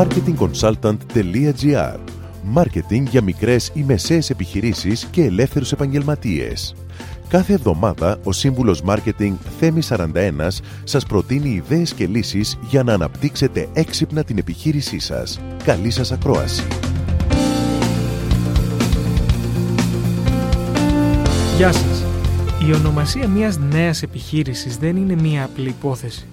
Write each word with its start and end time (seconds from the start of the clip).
marketingconsultant.gr 0.00 1.98
Μάρκετινγκ 2.42 3.06
για 3.06 3.22
μικρές 3.22 3.70
ή 3.74 3.82
μεσαίες 3.82 4.30
επιχειρήσεις 4.30 5.04
και 5.04 5.24
ελεύθερους 5.24 5.72
επαγγελματίες. 5.72 6.74
Κάθε 7.28 7.52
εβδομάδα 7.52 8.18
ο 8.24 8.32
σύμβουλος 8.32 8.82
Μάρκετινγκ 8.82 9.36
Θέμη 9.58 9.80
41 9.88 10.06
σας 10.84 11.06
προτείνει 11.06 11.48
ιδέες 11.50 11.94
και 11.94 12.06
λύσεις 12.06 12.58
για 12.68 12.82
να 12.82 12.92
αναπτύξετε 12.92 13.68
έξυπνα 13.72 14.24
την 14.24 14.38
επιχείρησή 14.38 14.98
σας. 14.98 15.40
Καλή 15.64 15.90
σας 15.90 16.12
ακρόαση! 16.12 16.66
Γεια 21.56 21.72
σας! 21.72 22.04
Η 22.68 22.72
ονομασία 22.74 23.28
μιας 23.28 23.58
νέας 23.58 24.02
επιχείρησης 24.02 24.76
δεν 24.76 24.96
είναι 24.96 25.14
μια 25.14 25.44
απλή 25.44 25.68
υπόθεση. 25.68 26.26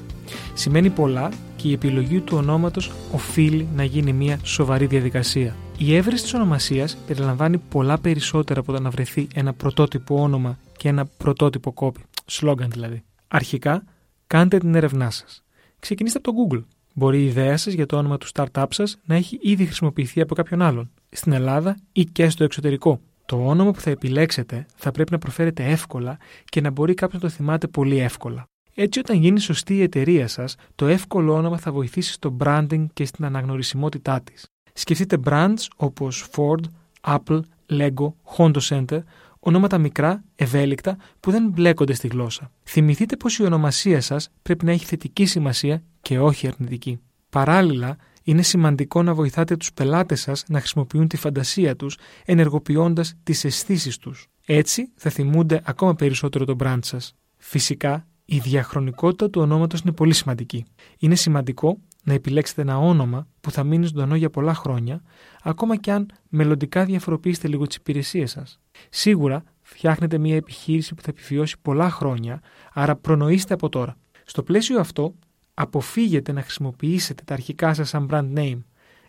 Σημαίνει 0.53 0.89
πολλά 0.89 1.29
και 1.67 1.73
η 1.73 1.75
επιλογή 1.75 2.19
του 2.19 2.37
ονόματος 2.37 2.91
οφείλει 3.11 3.67
να 3.75 3.83
γίνει 3.83 4.13
μια 4.13 4.39
σοβαρή 4.43 4.85
διαδικασία. 4.85 5.55
Η 5.77 5.95
εύρεση 5.95 6.23
της 6.23 6.33
ονομασίας 6.33 6.97
περιλαμβάνει 7.07 7.57
πολλά 7.57 7.97
περισσότερα 7.99 8.59
από 8.59 8.71
το 8.71 8.79
να 8.79 8.89
βρεθεί 8.89 9.27
ένα 9.33 9.53
πρωτότυπο 9.53 10.21
όνομα 10.21 10.57
και 10.77 10.87
ένα 10.87 11.05
πρωτότυπο 11.05 11.71
copy, 11.71 11.99
σλόγκαν 12.25 12.69
δηλαδή. 12.69 13.03
Αρχικά, 13.27 13.83
κάντε 14.27 14.57
την 14.57 14.75
έρευνά 14.75 15.09
σας. 15.09 15.43
Ξεκινήστε 15.79 16.19
από 16.23 16.31
το 16.31 16.37
Google. 16.37 16.63
Μπορεί 16.93 17.21
η 17.21 17.25
ιδέα 17.25 17.57
σας 17.57 17.73
για 17.73 17.85
το 17.85 17.97
όνομα 17.97 18.17
του 18.17 18.27
startup 18.33 18.65
σας 18.69 18.97
να 19.05 19.15
έχει 19.15 19.39
ήδη 19.41 19.65
χρησιμοποιηθεί 19.65 20.21
από 20.21 20.35
κάποιον 20.35 20.61
άλλον, 20.61 20.91
στην 21.09 21.31
Ελλάδα 21.31 21.77
ή 21.91 22.05
και 22.05 22.29
στο 22.29 22.43
εξωτερικό. 22.43 22.99
Το 23.25 23.47
όνομα 23.47 23.71
που 23.71 23.79
θα 23.79 23.89
επιλέξετε 23.89 24.65
θα 24.75 24.91
πρέπει 24.91 25.11
να 25.11 25.17
προφέρεται 25.17 25.63
εύκολα 25.63 26.17
και 26.45 26.61
να 26.61 26.71
μπορεί 26.71 26.93
κάποιος 26.93 27.21
να 27.21 27.29
το 27.29 27.35
θυμάται 27.35 27.67
πολύ 27.67 27.97
εύκολα. 27.97 28.47
Έτσι, 28.79 28.99
όταν 28.99 29.17
γίνει 29.17 29.39
σωστή 29.39 29.75
η 29.75 29.81
εταιρεία 29.81 30.27
σας, 30.27 30.55
το 30.75 30.87
εύκολο 30.87 31.33
όνομα 31.33 31.57
θα 31.57 31.71
βοηθήσει 31.71 32.11
στο 32.11 32.37
branding 32.39 32.85
και 32.93 33.05
στην 33.05 33.25
αναγνωρισιμότητά 33.25 34.21
της. 34.21 34.45
Σκεφτείτε 34.73 35.17
brands 35.25 35.65
όπως 35.75 36.25
Ford, 36.31 36.61
Apple, 37.01 37.39
Lego, 37.69 38.13
Honda 38.37 38.59
Center, 38.69 38.99
ονόματα 39.39 39.77
μικρά, 39.77 40.23
ευέλικτα, 40.35 40.97
που 41.19 41.31
δεν 41.31 41.49
μπλέκονται 41.49 41.93
στη 41.93 42.07
γλώσσα. 42.07 42.51
Θυμηθείτε 42.63 43.15
πως 43.15 43.37
η 43.37 43.43
ονομασία 43.43 44.01
σας 44.01 44.29
πρέπει 44.41 44.65
να 44.65 44.71
έχει 44.71 44.85
θετική 44.85 45.25
σημασία 45.25 45.83
και 46.01 46.19
όχι 46.19 46.47
αρνητική. 46.47 46.99
Παράλληλα, 47.29 47.97
είναι 48.23 48.41
σημαντικό 48.41 49.03
να 49.03 49.13
βοηθάτε 49.13 49.57
τους 49.57 49.73
πελάτες 49.73 50.21
σας 50.21 50.43
να 50.47 50.59
χρησιμοποιούν 50.59 51.07
τη 51.07 51.17
φαντασία 51.17 51.75
τους, 51.75 51.97
ενεργοποιώντας 52.25 53.13
τις 53.23 53.45
αισθήσεις 53.45 53.97
τους. 53.97 54.27
Έτσι 54.45 54.91
θα 54.95 55.09
θυμούνται 55.09 55.61
ακόμα 55.65 55.95
περισσότερο 55.95 56.45
το 56.45 56.55
brand 56.59 56.79
σας. 56.81 57.13
Φυσικά, 57.37 58.07
η 58.29 58.39
διαχρονικότητα 58.39 59.29
του 59.29 59.41
ονόματος 59.41 59.79
είναι 59.79 59.91
πολύ 59.91 60.13
σημαντική. 60.13 60.65
Είναι 60.99 61.15
σημαντικό 61.15 61.77
να 62.03 62.13
επιλέξετε 62.13 62.61
ένα 62.61 62.77
όνομα 62.77 63.27
που 63.41 63.51
θα 63.51 63.63
μείνει 63.63 63.85
ζωντανό 63.85 64.15
για 64.15 64.29
πολλά 64.29 64.53
χρόνια, 64.53 65.01
ακόμα 65.41 65.75
και 65.75 65.91
αν 65.91 66.09
μελλοντικά 66.29 66.85
διαφοροποιήσετε 66.85 67.47
λίγο 67.47 67.67
τις 67.67 67.75
υπηρεσίες 67.75 68.31
σας. 68.31 68.59
Σίγουρα 68.89 69.43
φτιάχνετε 69.61 70.17
μια 70.17 70.35
επιχείρηση 70.35 70.95
που 70.95 71.01
θα 71.01 71.09
επιβιώσει 71.09 71.55
πολλά 71.61 71.89
χρόνια, 71.89 72.41
άρα 72.73 72.95
προνοήστε 72.95 73.53
από 73.53 73.69
τώρα. 73.69 73.97
Στο 74.25 74.43
πλαίσιο 74.43 74.79
αυτό, 74.79 75.15
αποφύγετε 75.53 76.31
να 76.31 76.41
χρησιμοποιήσετε 76.41 77.23
τα 77.25 77.33
αρχικά 77.33 77.73
σας 77.73 77.89
σαν 77.89 78.07
brand 78.11 78.37
name. 78.37 78.59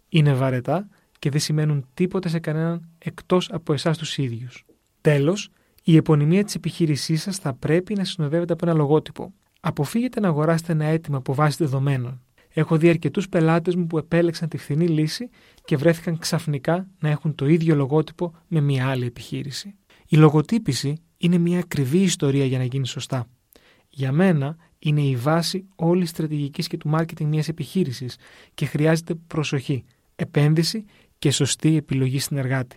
Είναι 0.08 0.34
βαρετά 0.34 0.88
και 1.18 1.30
δεν 1.30 1.40
σημαίνουν 1.40 1.86
τίποτα 1.94 2.28
σε 2.28 2.38
κανέναν 2.38 2.88
εκτός 2.98 3.50
από 3.52 3.72
εσάς 3.72 3.98
τους 3.98 4.18
ίδιους. 4.18 4.64
Τέλος, 5.00 5.50
η 5.90 5.96
επωνυμία 5.96 6.44
της 6.44 6.54
επιχείρησής 6.54 7.22
σας 7.22 7.36
θα 7.36 7.54
πρέπει 7.54 7.94
να 7.94 8.04
συνοδεύεται 8.04 8.52
από 8.52 8.66
ένα 8.66 8.74
λογότυπο. 8.74 9.32
Αποφύγετε 9.60 10.20
να 10.20 10.28
αγοράσετε 10.28 10.72
ένα 10.72 10.84
αίτημα 10.84 11.16
από 11.16 11.34
βάση 11.34 11.56
δεδομένων. 11.58 12.22
Έχω 12.48 12.76
δει 12.76 12.88
αρκετούς 12.88 13.28
πελάτες 13.28 13.74
μου 13.74 13.86
που 13.86 13.98
επέλεξαν 13.98 14.48
τη 14.48 14.56
φθηνή 14.56 14.88
λύση 14.88 15.28
και 15.64 15.76
βρέθηκαν 15.76 16.18
ξαφνικά 16.18 16.88
να 17.00 17.08
έχουν 17.08 17.34
το 17.34 17.46
ίδιο 17.46 17.74
λογότυπο 17.74 18.34
με 18.48 18.60
μια 18.60 18.88
άλλη 18.88 19.06
επιχείρηση. 19.06 19.74
Η 20.08 20.16
λογοτύπηση 20.16 21.02
είναι 21.16 21.38
μια 21.38 21.58
ακριβή 21.58 21.98
ιστορία 21.98 22.44
για 22.44 22.58
να 22.58 22.64
γίνει 22.64 22.86
σωστά. 22.86 23.26
Για 23.88 24.12
μένα 24.12 24.56
είναι 24.78 25.00
η 25.02 25.16
βάση 25.16 25.68
όλης 25.76 26.08
στρατηγικής 26.08 26.66
και 26.66 26.76
του 26.76 26.88
μάρκετινγκ 26.88 27.30
μιας 27.30 27.48
επιχείρησης 27.48 28.16
και 28.54 28.66
χρειάζεται 28.66 29.14
προσοχή, 29.14 29.84
επένδυση 30.16 30.84
και 31.18 31.30
σωστή 31.30 31.76
επιλογή 31.76 32.18
συνεργάτη. 32.18 32.76